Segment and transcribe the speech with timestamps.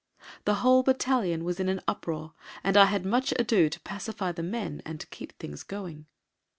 [0.45, 4.41] The whole battalion was in an uproar, and I had much ado to pacify the
[4.41, 6.07] men and keep things going.